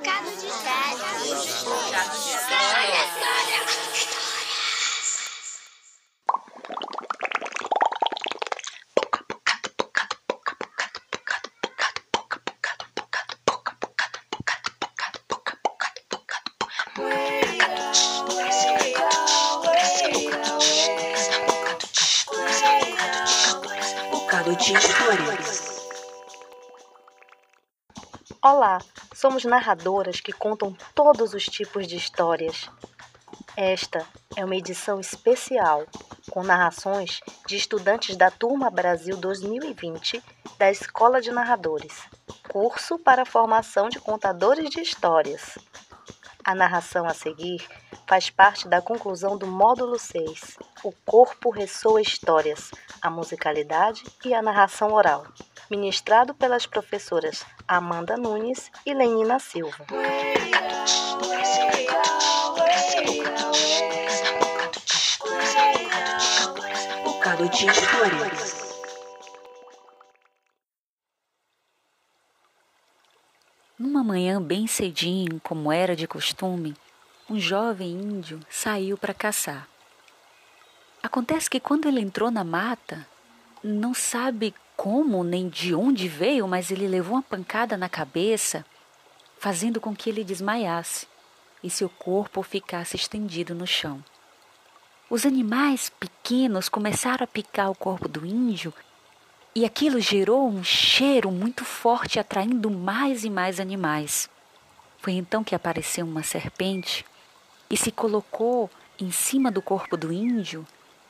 Bocado 0.00 0.30
de 24.56 24.72
histórias. 24.72 25.60
Olá, 28.42 28.78
somos 29.20 29.44
narradoras 29.44 30.18
que 30.18 30.32
contam 30.32 30.74
todos 30.94 31.34
os 31.34 31.44
tipos 31.44 31.86
de 31.86 31.94
histórias. 31.94 32.70
Esta 33.54 34.06
é 34.34 34.42
uma 34.42 34.56
edição 34.56 34.98
especial 34.98 35.84
com 36.30 36.42
narrações 36.42 37.20
de 37.46 37.54
estudantes 37.54 38.16
da 38.16 38.30
Turma 38.30 38.70
Brasil 38.70 39.18
2020 39.18 40.22
da 40.56 40.70
Escola 40.70 41.20
de 41.20 41.30
Narradores, 41.30 42.08
curso 42.48 42.98
para 42.98 43.26
formação 43.26 43.90
de 43.90 44.00
contadores 44.00 44.70
de 44.70 44.80
histórias. 44.80 45.58
A 46.42 46.54
narração 46.54 47.04
a 47.04 47.12
seguir 47.12 47.68
faz 48.06 48.30
parte 48.30 48.66
da 48.68 48.80
conclusão 48.80 49.36
do 49.36 49.46
módulo 49.46 49.98
6. 49.98 50.56
O 50.82 50.92
corpo 51.04 51.50
ressoa 51.50 52.00
histórias, 52.00 52.70
a 53.02 53.10
musicalidade 53.10 54.02
e 54.24 54.32
a 54.32 54.40
narração 54.40 54.94
oral, 54.94 55.26
ministrado 55.70 56.34
pelas 56.34 56.66
professoras 56.66 57.46
Amanda 57.68 58.16
Nunes 58.16 58.70
e 58.84 58.92
Lenina 58.92 59.38
Silva. 59.38 59.86
Numa 73.78 74.02
manhã 74.02 74.42
bem 74.42 74.66
cedinho, 74.66 75.40
como 75.40 75.72
era 75.72 75.94
de 75.94 76.06
costume, 76.06 76.76
um 77.28 77.38
jovem 77.38 77.92
índio 77.92 78.40
saiu 78.50 78.98
para 78.98 79.14
caçar. 79.14 79.68
Acontece 81.02 81.48
que 81.48 81.60
quando 81.60 81.86
ele 81.86 82.00
entrou 82.00 82.30
na 82.30 82.44
mata, 82.44 83.06
não 83.62 83.94
sabe 83.94 84.54
como 84.80 85.22
nem 85.22 85.46
de 85.46 85.74
onde 85.74 86.08
veio, 86.08 86.48
mas 86.48 86.70
ele 86.70 86.88
levou 86.88 87.16
uma 87.16 87.22
pancada 87.22 87.76
na 87.76 87.86
cabeça, 87.86 88.64
fazendo 89.38 89.78
com 89.78 89.94
que 89.94 90.08
ele 90.08 90.24
desmaiasse 90.24 91.06
e 91.62 91.68
seu 91.68 91.90
corpo 91.90 92.42
ficasse 92.42 92.96
estendido 92.96 93.54
no 93.54 93.66
chão. 93.66 94.02
Os 95.10 95.26
animais 95.26 95.92
pequenos 96.00 96.70
começaram 96.70 97.24
a 97.24 97.26
picar 97.26 97.70
o 97.70 97.74
corpo 97.74 98.08
do 98.08 98.24
índio 98.24 98.72
e 99.54 99.66
aquilo 99.66 100.00
gerou 100.00 100.48
um 100.48 100.64
cheiro 100.64 101.30
muito 101.30 101.62
forte, 101.62 102.18
atraindo 102.18 102.70
mais 102.70 103.22
e 103.22 103.28
mais 103.28 103.60
animais. 103.60 104.30
Foi 104.96 105.12
então 105.12 105.44
que 105.44 105.54
apareceu 105.54 106.06
uma 106.06 106.22
serpente 106.22 107.04
e 107.68 107.76
se 107.76 107.92
colocou 107.92 108.70
em 108.98 109.10
cima 109.10 109.50
do 109.50 109.60
corpo 109.60 109.94
do 109.94 110.10
índio 110.10 110.66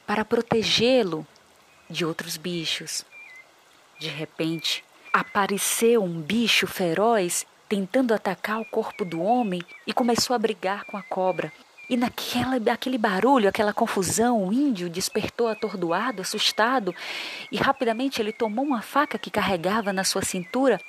para 0.09 0.25
protegê-lo 0.25 1.25
de 1.89 2.05
outros 2.05 2.37
bichos. 2.37 3.09
De 4.01 4.09
repente, 4.09 4.83
apareceu 5.12 6.03
um 6.03 6.23
bicho 6.23 6.67
feroz 6.67 7.47
tentando 7.69 8.15
atacar 8.15 8.59
o 8.59 8.65
corpo 8.65 9.05
do 9.05 9.20
homem 9.20 9.62
e 9.87 9.93
começou 9.93 10.34
a 10.34 10.39
brigar 10.39 10.84
com 10.87 10.97
a 10.97 11.03
cobra. 11.03 11.53
E 11.87 11.98
naquela, 11.98 12.56
aquele 12.73 12.97
barulho, 12.97 13.47
aquela 13.47 13.75
confusão, 13.75 14.48
o 14.48 14.55
índio 14.55 14.89
despertou 14.89 15.48
atordoado, 15.48 16.22
assustado, 16.22 16.94
e 17.53 17.59
rapidamente 17.59 18.22
ele 18.22 18.33
tomou 18.33 18.65
uma 18.65 18.81
faca 18.81 19.19
que 19.19 19.31
carregava 19.31 19.93
na 19.93 20.03
sua 20.03 20.22
cintura 20.22 20.81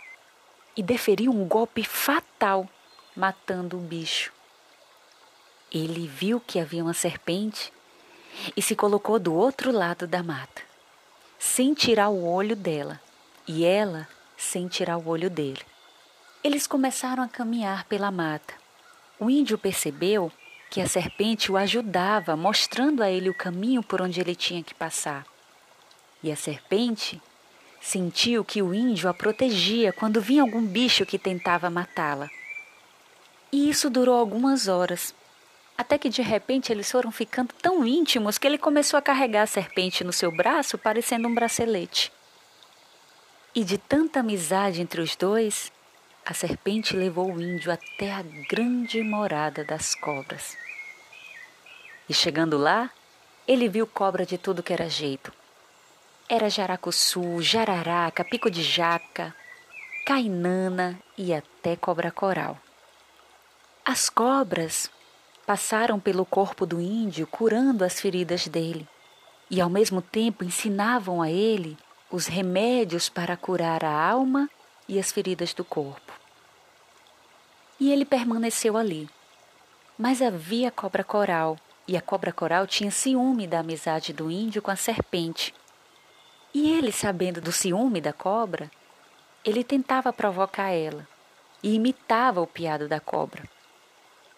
e 0.77 0.81
deferiu 0.81 1.33
um 1.33 1.45
golpe 1.45 1.83
fatal, 1.83 2.65
matando 3.13 3.77
o 3.77 3.81
bicho. 3.81 4.31
Ele 5.69 6.07
viu 6.07 6.39
que 6.39 6.61
havia 6.61 6.81
uma 6.81 6.93
serpente 6.93 7.73
e 8.55 8.61
se 8.61 8.73
colocou 8.73 9.19
do 9.19 9.33
outro 9.33 9.69
lado 9.69 10.07
da 10.07 10.23
mata, 10.23 10.61
sem 11.43 11.73
tirar 11.73 12.09
o 12.09 12.23
olho 12.23 12.55
dela, 12.55 13.01
e 13.47 13.65
ela 13.65 14.07
sem 14.37 14.67
tirar 14.67 14.97
o 14.97 15.07
olho 15.07 15.27
dele. 15.27 15.59
Eles 16.43 16.67
começaram 16.67 17.23
a 17.23 17.27
caminhar 17.27 17.85
pela 17.85 18.11
mata. 18.11 18.53
O 19.19 19.27
índio 19.27 19.57
percebeu 19.57 20.31
que 20.69 20.79
a 20.79 20.87
serpente 20.87 21.51
o 21.51 21.57
ajudava, 21.57 22.35
mostrando 22.35 23.01
a 23.01 23.09
ele 23.09 23.27
o 23.27 23.33
caminho 23.33 23.81
por 23.81 24.03
onde 24.03 24.21
ele 24.21 24.35
tinha 24.35 24.61
que 24.61 24.75
passar. 24.75 25.25
E 26.21 26.31
a 26.31 26.35
serpente 26.35 27.19
sentiu 27.81 28.45
que 28.45 28.61
o 28.61 28.71
índio 28.71 29.09
a 29.09 29.13
protegia 29.13 29.91
quando 29.91 30.21
vinha 30.21 30.43
algum 30.43 30.63
bicho 30.63 31.07
que 31.07 31.17
tentava 31.17 31.71
matá-la. 31.71 32.29
E 33.51 33.67
isso 33.67 33.89
durou 33.89 34.15
algumas 34.15 34.67
horas, 34.67 35.11
até 35.81 35.97
que 35.97 36.09
de 36.09 36.21
repente 36.21 36.71
eles 36.71 36.89
foram 36.91 37.11
ficando 37.11 37.53
tão 37.61 37.85
íntimos 37.85 38.37
que 38.37 38.47
ele 38.47 38.57
começou 38.57 38.97
a 38.97 39.01
carregar 39.01 39.41
a 39.41 39.47
serpente 39.47 40.03
no 40.03 40.13
seu 40.13 40.31
braço, 40.31 40.77
parecendo 40.77 41.27
um 41.27 41.33
bracelete. 41.33 42.11
E 43.53 43.63
de 43.63 43.77
tanta 43.77 44.19
amizade 44.19 44.79
entre 44.79 45.01
os 45.01 45.15
dois, 45.15 45.71
a 46.25 46.33
serpente 46.33 46.95
levou 46.95 47.33
o 47.33 47.41
índio 47.41 47.71
até 47.71 48.11
a 48.11 48.21
grande 48.47 49.01
morada 49.01 49.65
das 49.65 49.95
cobras. 49.95 50.55
E 52.07 52.13
chegando 52.13 52.57
lá, 52.57 52.91
ele 53.47 53.67
viu 53.67 53.87
cobra 53.87 54.23
de 54.25 54.37
tudo 54.37 54.63
que 54.63 54.71
era 54.71 54.87
jeito. 54.87 55.33
Era 56.29 56.47
jaracuçu, 56.47 57.41
jararaca, 57.41 58.23
pico 58.23 58.51
de 58.51 58.61
jaca, 58.61 59.35
cainana 60.05 60.99
e 61.17 61.33
até 61.33 61.75
cobra 61.75 62.11
coral. 62.11 62.57
As 63.83 64.09
cobras 64.09 64.89
passaram 65.45 65.99
pelo 65.99 66.25
corpo 66.25 66.65
do 66.65 66.79
índio 66.79 67.27
curando 67.27 67.83
as 67.83 67.99
feridas 67.99 68.47
dele 68.47 68.87
e 69.51 69.59
ao 69.59 69.69
mesmo 69.69 70.01
tempo 70.01 70.45
ensinavam 70.45 71.21
a 71.21 71.29
ele 71.29 71.77
os 72.09 72.25
remédios 72.25 73.09
para 73.09 73.35
curar 73.35 73.83
a 73.83 74.09
alma 74.09 74.49
e 74.87 74.97
as 74.97 75.11
feridas 75.11 75.53
do 75.53 75.65
corpo. 75.65 76.13
E 77.77 77.91
ele 77.91 78.05
permaneceu 78.05 78.77
ali. 78.77 79.09
Mas 79.97 80.21
havia 80.21 80.71
cobra 80.71 81.03
coral, 81.03 81.57
e 81.87 81.97
a 81.97 82.01
cobra 82.01 82.31
coral 82.31 82.65
tinha 82.65 82.89
ciúme 82.91 83.45
da 83.45 83.59
amizade 83.59 84.13
do 84.13 84.31
índio 84.31 84.61
com 84.61 84.71
a 84.71 84.75
serpente. 84.75 85.53
E 86.53 86.69
ele, 86.71 86.91
sabendo 86.91 87.41
do 87.41 87.51
ciúme 87.51 87.99
da 87.99 88.13
cobra, 88.13 88.71
ele 89.43 89.63
tentava 89.63 90.13
provocar 90.13 90.69
ela 90.69 91.07
e 91.61 91.73
imitava 91.75 92.41
o 92.41 92.47
piado 92.47 92.87
da 92.87 92.99
cobra. 92.99 93.43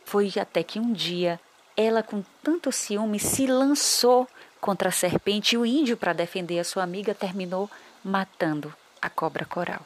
Foi 0.06 0.31
até 0.40 0.64
que 0.64 0.80
um 0.80 0.91
dia 0.91 1.40
ela, 1.75 2.03
com 2.03 2.24
tanto 2.44 2.72
ciúme, 2.72 3.19
se 3.19 3.47
lançou 3.47 4.28
contra 4.62 4.90
a 4.90 4.91
serpente 4.91 5.56
e 5.56 5.58
o 5.58 5.66
índio, 5.66 5.97
para 5.97 6.14
defender 6.14 6.59
a 6.59 6.64
sua 6.64 6.84
amiga, 6.84 7.14
terminou 7.14 7.69
matando 8.03 8.74
a 9.02 9.09
cobra 9.09 9.44
coral. 9.46 9.86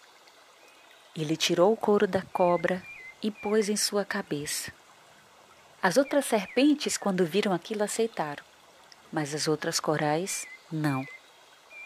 Ele 1.16 1.36
tirou 1.36 1.74
o 1.74 1.78
couro 1.78 2.06
da 2.06 2.22
cobra 2.22 2.84
e 3.24 3.32
pôs 3.32 3.70
em 3.70 3.76
sua 3.76 4.06
cabeça. 4.06 4.72
As 5.82 5.98
outras 5.98 6.26
serpentes, 6.26 6.98
quando 6.98 7.26
viram 7.26 7.54
aquilo, 7.54 7.84
aceitaram, 7.84 8.44
mas 9.12 9.34
as 9.34 9.48
outras 9.48 9.80
corais 9.80 10.46
não. 10.72 11.06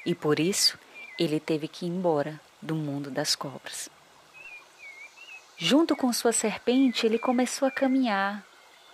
E 0.06 0.16
por 0.16 0.40
isso 0.40 0.78
ele 1.18 1.40
teve 1.40 1.68
que 1.68 1.86
ir 1.86 1.90
embora 1.90 2.40
do 2.62 2.76
mundo 2.76 3.12
das 3.12 3.36
cobras. 3.36 3.90
Junto 5.64 5.96
com 5.96 6.12
sua 6.12 6.32
serpente, 6.32 7.06
ele 7.06 7.20
começou 7.20 7.68
a 7.68 7.72
caminhar 7.72 8.44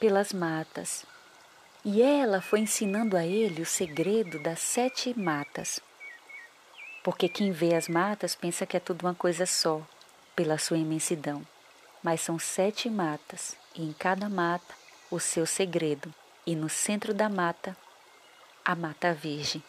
pelas 0.02 0.34
matas. 0.34 1.06
E 1.86 2.02
ela 2.02 2.42
foi 2.42 2.60
ensinando 2.60 3.16
a 3.16 3.26
ele 3.26 3.62
o 3.62 3.66
segredo 3.66 4.38
das 4.40 4.60
sete 4.60 5.18
matas. 5.18 5.80
Porque 7.04 7.30
quem 7.30 7.52
vê 7.54 7.74
as 7.74 7.88
matas 7.88 8.36
pensa 8.36 8.66
que 8.66 8.76
é 8.76 8.82
tudo 8.82 9.04
uma 9.04 9.16
coisa 9.16 9.46
só, 9.46 9.82
pela 10.36 10.58
sua 10.58 10.78
imensidão 10.78 11.46
mas 12.08 12.22
são 12.22 12.40
sete 12.40 12.90
matas, 12.90 13.58
e 13.76 13.84
em 13.84 13.92
cada 13.92 14.30
mata 14.30 14.74
o 15.10 15.20
seu 15.20 15.46
segredo, 15.46 16.14
e 16.46 16.56
no 16.56 16.70
centro 16.70 17.14
da 17.14 17.28
mata, 17.30 17.76
a 18.64 18.76
mata 18.76 19.14
virgem. 19.14 19.64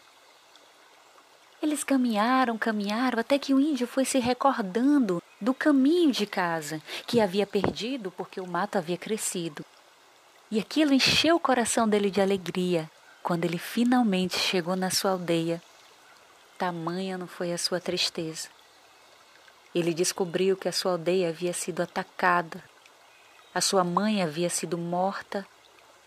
Eles 1.60 1.82
caminharam, 1.82 2.56
caminharam, 2.56 3.18
até 3.18 3.38
que 3.38 3.52
o 3.52 3.60
índio 3.60 3.86
foi 3.86 4.04
se 4.04 4.18
recordando 4.18 5.20
do 5.40 5.54
caminho 5.54 6.12
de 6.12 6.26
casa, 6.26 6.82
que 7.06 7.20
havia 7.20 7.46
perdido 7.46 8.10
porque 8.10 8.40
o 8.40 8.46
mato 8.46 8.76
havia 8.76 8.96
crescido. 8.96 9.64
E 10.50 10.58
aquilo 10.58 10.92
encheu 10.92 11.36
o 11.36 11.40
coração 11.40 11.88
dele 11.88 12.10
de 12.10 12.20
alegria 12.20 12.90
quando 13.22 13.44
ele 13.44 13.58
finalmente 13.58 14.38
chegou 14.38 14.74
na 14.74 14.90
sua 14.90 15.12
aldeia. 15.12 15.62
Tamanha 16.56 17.18
não 17.18 17.26
foi 17.26 17.52
a 17.52 17.58
sua 17.58 17.80
tristeza 17.80 18.48
ele 19.74 19.92
descobriu 19.92 20.56
que 20.56 20.68
a 20.68 20.72
sua 20.72 20.92
aldeia 20.92 21.28
havia 21.28 21.52
sido 21.52 21.82
atacada 21.82 22.62
A 23.54 23.60
sua 23.60 23.82
mãe 23.84 24.22
havia 24.22 24.50
sido 24.50 24.76
morta 24.76 25.46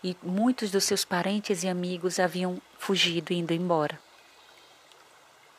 e 0.02 0.16
muitos 0.22 0.70
dos 0.70 0.84
seus 0.84 1.04
parentes 1.04 1.62
e 1.62 1.68
amigos 1.68 2.18
haviam 2.18 2.60
fugido 2.78 3.32
indo 3.32 3.52
embora. 3.52 3.98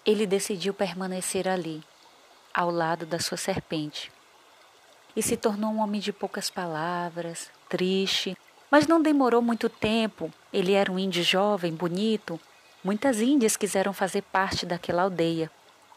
Ele 0.05 0.25
decidiu 0.25 0.73
permanecer 0.73 1.47
ali, 1.47 1.83
ao 2.53 2.69
lado 2.69 3.05
da 3.05 3.19
sua 3.19 3.37
serpente, 3.37 4.11
e 5.15 5.21
se 5.21 5.35
tornou 5.37 5.71
um 5.71 5.79
homem 5.79 5.99
de 5.99 6.11
poucas 6.13 6.49
palavras, 6.49 7.49
triste, 7.67 8.37
mas 8.69 8.87
não 8.87 9.01
demorou 9.01 9.41
muito 9.41 9.69
tempo. 9.69 10.31
Ele 10.51 10.73
era 10.73 10.91
um 10.91 10.97
índio 10.97 11.23
jovem, 11.23 11.73
bonito. 11.73 12.39
Muitas 12.83 13.21
índias 13.21 13.55
quiseram 13.55 13.93
fazer 13.93 14.23
parte 14.23 14.65
daquela 14.65 15.03
aldeia. 15.03 15.51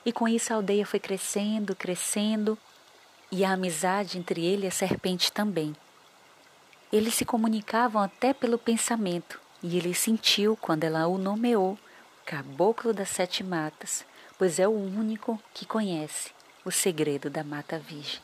E 0.05 0.12
com 0.12 0.29
isso 0.29 0.53
a 0.53 0.56
aldeia 0.56 0.85
foi 0.85 1.00
crescendo, 1.00 1.75
crescendo, 1.75 2.59
e 3.32 3.44
a 3.44 3.52
amizade 3.52 4.19
entre 4.19 4.44
ele 4.44 4.67
e 4.67 4.69
a 4.69 4.70
serpente 4.70 5.32
também. 5.32 5.75
Eles 6.93 7.14
se 7.14 7.25
comunicavam 7.25 8.02
até 8.02 8.32
pelo 8.32 8.59
pensamento, 8.59 9.41
e 9.62 9.76
ele 9.79 9.94
sentiu 9.94 10.56
quando 10.56 10.85
ela 10.85 11.06
o 11.06 11.19
nomeou 11.19 11.79
Caboclo 12.25 12.93
das 12.93 13.09
Sete 13.09 13.43
Matas, 13.43 14.05
pois 14.38 14.59
é 14.59 14.69
o 14.69 14.73
único 14.73 15.41
que 15.55 15.64
conhece 15.64 16.36
o 16.66 16.70
segredo 16.72 17.30
da 17.30 17.44
Mata 17.44 17.78
Virgem. 17.78 18.18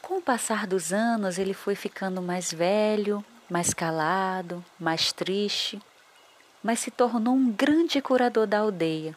Com 0.00 0.18
o 0.18 0.22
passar 0.22 0.64
dos 0.64 0.92
anos, 0.92 1.38
ele 1.38 1.52
foi 1.52 1.74
ficando 1.74 2.22
mais 2.22 2.52
velho, 2.52 3.24
mais 3.50 3.74
calado, 3.74 4.64
mais 4.78 5.12
triste, 5.12 5.82
mas 6.62 6.78
se 6.78 6.88
tornou 6.88 7.34
um 7.34 7.50
grande 7.50 8.00
curador 8.00 8.46
da 8.46 8.60
aldeia. 8.60 9.16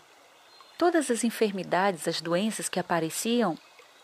Todas 0.76 1.12
as 1.12 1.24
enfermidades, 1.24 2.08
as 2.08 2.20
doenças 2.20 2.68
que 2.68 2.80
apareciam, 2.80 3.56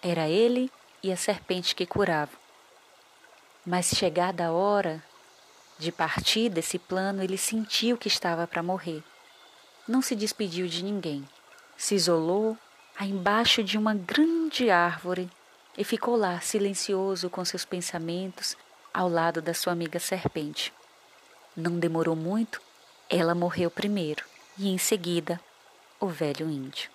era 0.03 0.29
ele 0.29 0.71
e 1.01 1.11
a 1.11 1.17
serpente 1.17 1.73
que 1.73 1.87
curavam. 1.87 2.37
Mas 3.65 3.87
chegada 3.87 4.45
a 4.45 4.51
hora 4.51 5.03
de 5.79 5.91
partir 5.91 6.47
desse 6.47 6.77
plano, 6.77 7.23
ele 7.23 7.39
sentiu 7.39 7.97
que 7.97 8.07
estava 8.07 8.45
para 8.45 8.61
morrer. 8.61 9.03
Não 9.87 9.99
se 9.99 10.15
despediu 10.15 10.67
de 10.67 10.83
ninguém. 10.83 11.27
Se 11.75 11.95
isolou 11.95 12.55
embaixo 13.05 13.63
de 13.63 13.77
uma 13.77 13.93
grande 13.93 14.69
árvore 14.69 15.29
e 15.77 15.83
ficou 15.83 16.15
lá 16.15 16.39
silencioso 16.41 17.29
com 17.29 17.43
seus 17.45 17.63
pensamentos 17.63 18.57
ao 18.93 19.07
lado 19.07 19.41
da 19.41 19.53
sua 19.53 19.73
amiga 19.73 19.99
serpente. 19.99 20.73
Não 21.55 21.79
demorou 21.79 22.15
muito, 22.15 22.61
ela 23.09 23.33
morreu 23.33 23.71
primeiro 23.71 24.23
e 24.57 24.69
em 24.69 24.77
seguida 24.77 25.39
o 25.99 26.07
velho 26.07 26.49
índio. 26.49 26.89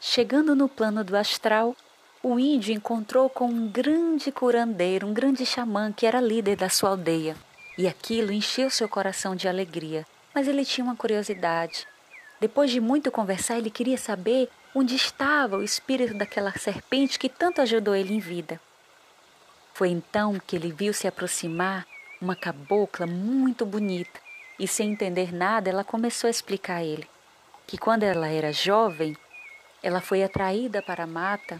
Chegando 0.00 0.54
no 0.54 0.68
plano 0.68 1.02
do 1.02 1.16
astral, 1.16 1.74
o 2.22 2.38
índio 2.38 2.74
encontrou 2.74 3.30
com 3.30 3.46
um 3.46 3.68
grande 3.68 4.32
curandeiro, 4.32 5.06
um 5.06 5.14
grande 5.14 5.46
xamã 5.46 5.92
que 5.92 6.06
era 6.06 6.20
líder 6.20 6.56
da 6.56 6.68
sua 6.68 6.90
aldeia. 6.90 7.36
E 7.78 7.86
aquilo 7.86 8.32
encheu 8.32 8.68
seu 8.70 8.88
coração 8.88 9.36
de 9.36 9.46
alegria. 9.46 10.06
Mas 10.34 10.48
ele 10.48 10.64
tinha 10.64 10.84
uma 10.84 10.96
curiosidade. 10.96 11.86
Depois 12.40 12.70
de 12.70 12.80
muito 12.80 13.10
conversar, 13.10 13.58
ele 13.58 13.70
queria 13.70 13.96
saber 13.96 14.48
onde 14.78 14.94
estava 14.94 15.56
o 15.56 15.62
espírito 15.62 16.12
daquela 16.12 16.52
serpente 16.52 17.18
que 17.18 17.30
tanto 17.30 17.62
ajudou 17.62 17.94
ele 17.94 18.12
em 18.12 18.18
vida. 18.18 18.60
Foi 19.72 19.88
então 19.88 20.38
que 20.38 20.54
ele 20.54 20.70
viu 20.70 20.92
se 20.92 21.08
aproximar 21.08 21.86
uma 22.20 22.36
cabocla 22.36 23.06
muito 23.06 23.64
bonita 23.64 24.20
e, 24.58 24.68
sem 24.68 24.92
entender 24.92 25.32
nada, 25.32 25.70
ela 25.70 25.82
começou 25.82 26.28
a 26.28 26.30
explicar 26.30 26.76
a 26.76 26.84
ele 26.84 27.08
que 27.66 27.78
quando 27.78 28.02
ela 28.02 28.28
era 28.28 28.52
jovem, 28.52 29.16
ela 29.82 30.02
foi 30.02 30.22
atraída 30.22 30.82
para 30.82 31.04
a 31.04 31.06
mata 31.06 31.58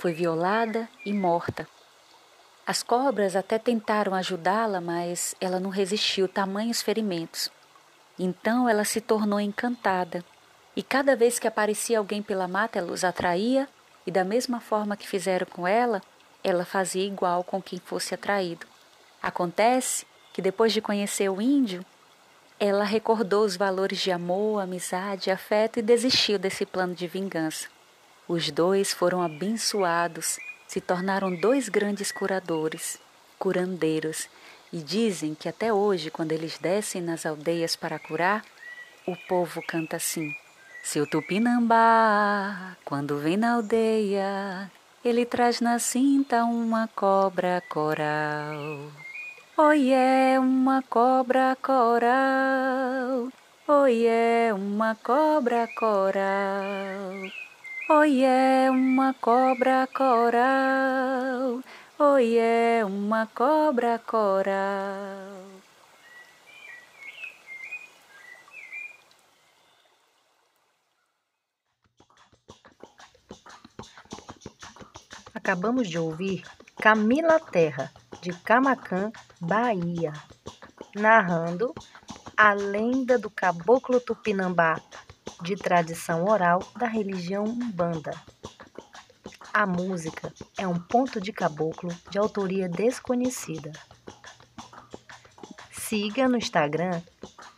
foi 0.00 0.14
violada 0.14 0.88
e 1.04 1.12
morta. 1.12 1.68
As 2.66 2.82
cobras 2.82 3.36
até 3.36 3.58
tentaram 3.58 4.14
ajudá-la, 4.14 4.80
mas 4.80 5.34
ela 5.38 5.60
não 5.60 5.68
resistiu 5.68 6.26
tamanhos 6.26 6.80
ferimentos. 6.80 7.50
Então 8.18 8.66
ela 8.66 8.82
se 8.82 9.02
tornou 9.02 9.38
encantada, 9.38 10.24
e 10.76 10.82
cada 10.82 11.16
vez 11.16 11.38
que 11.38 11.48
aparecia 11.48 11.98
alguém 11.98 12.22
pela 12.22 12.46
mata, 12.46 12.78
ela 12.78 12.92
os 12.92 13.04
atraía, 13.04 13.68
e 14.06 14.10
da 14.10 14.24
mesma 14.24 14.60
forma 14.60 14.96
que 14.96 15.08
fizeram 15.08 15.46
com 15.46 15.66
ela, 15.66 16.00
ela 16.42 16.64
fazia 16.64 17.04
igual 17.04 17.44
com 17.44 17.60
quem 17.60 17.78
fosse 17.78 18.14
atraído. 18.14 18.66
Acontece 19.22 20.06
que 20.32 20.40
depois 20.40 20.72
de 20.72 20.80
conhecer 20.80 21.28
o 21.28 21.40
índio, 21.40 21.84
ela 22.58 22.84
recordou 22.84 23.44
os 23.44 23.56
valores 23.56 23.98
de 23.98 24.10
amor, 24.10 24.60
amizade, 24.60 25.30
afeto 25.30 25.78
e 25.78 25.82
desistiu 25.82 26.38
desse 26.38 26.64
plano 26.64 26.94
de 26.94 27.06
vingança. 27.06 27.68
Os 28.28 28.50
dois 28.50 28.92
foram 28.92 29.22
abençoados, 29.22 30.38
se 30.68 30.80
tornaram 30.80 31.34
dois 31.34 31.68
grandes 31.68 32.12
curadores, 32.12 32.98
curandeiros, 33.38 34.28
e 34.72 34.78
dizem 34.78 35.34
que 35.34 35.48
até 35.48 35.72
hoje, 35.72 36.10
quando 36.10 36.30
eles 36.32 36.58
descem 36.58 37.02
nas 37.02 37.26
aldeias 37.26 37.74
para 37.74 37.98
curar, 37.98 38.44
o 39.06 39.16
povo 39.16 39.60
canta 39.66 39.96
assim: 39.96 40.36
Seu 40.82 41.06
Tupinambá, 41.06 42.76
quando 42.84 43.18
vem 43.18 43.36
na 43.36 43.54
aldeia, 43.54 44.70
ele 45.04 45.24
traz 45.24 45.60
na 45.60 45.78
cinta 45.78 46.44
uma 46.44 46.88
cobra 46.88 47.62
coral. 47.68 48.90
Oi, 49.56 49.90
é 49.92 50.40
uma 50.40 50.82
cobra 50.82 51.56
coral. 51.62 53.28
Oi, 53.68 54.06
é 54.06 54.52
uma 54.54 54.96
cobra 54.96 55.68
coral. 55.78 57.12
Oi, 57.90 58.22
é 58.22 58.70
uma 58.70 59.14
cobra 59.14 59.86
coral. 59.94 61.60
Oi, 61.98 62.36
é 62.38 62.82
uma 62.84 63.26
cobra 63.26 63.98
coral. 63.98 65.49
Acabamos 75.42 75.88
de 75.88 75.98
ouvir 75.98 76.44
Camila 76.76 77.40
Terra, 77.40 77.90
de 78.20 78.30
Camacã, 78.30 79.10
Bahia, 79.40 80.12
narrando 80.94 81.74
a 82.36 82.52
lenda 82.52 83.18
do 83.18 83.30
caboclo 83.30 83.98
tupinambá 83.98 84.78
de 85.40 85.56
tradição 85.56 86.26
oral 86.26 86.62
da 86.76 86.86
religião 86.86 87.44
Umbanda. 87.44 88.12
A 89.50 89.66
música 89.66 90.30
é 90.58 90.68
um 90.68 90.78
ponto 90.78 91.18
de 91.18 91.32
caboclo 91.32 91.90
de 92.10 92.18
autoria 92.18 92.68
desconhecida. 92.68 93.72
Siga 95.72 96.28
no 96.28 96.36
Instagram 96.36 97.00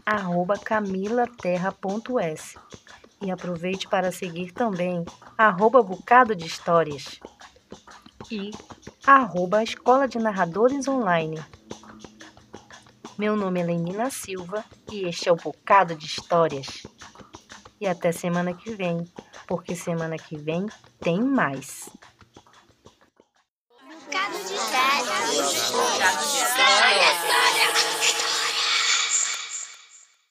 arroba 0.06 0.56
camilaterra.s 0.56 2.56
e 3.20 3.32
aproveite 3.32 3.88
para 3.88 4.12
seguir 4.12 4.52
também 4.52 5.04
arroba 5.36 5.82
Bocado 5.82 6.36
de 6.36 6.46
Histórias 6.46 7.18
e 8.32 8.50
arroba 9.06 9.62
Escola 9.62 10.08
de 10.08 10.18
Narradores 10.18 10.88
Online. 10.88 11.38
Meu 13.18 13.36
nome 13.36 13.60
é 13.60 13.64
Lenina 13.64 14.08
Silva 14.08 14.64
e 14.90 15.06
este 15.06 15.28
é 15.28 15.32
o 15.32 15.36
Bocado 15.36 15.94
de 15.94 16.06
Histórias 16.06 16.86
e 17.78 17.86
até 17.86 18.10
semana 18.10 18.54
que 18.54 18.74
vem, 18.74 19.06
porque 19.46 19.76
semana 19.76 20.16
que 20.16 20.38
vem 20.38 20.64
tem 20.98 21.20
mais. 21.20 21.90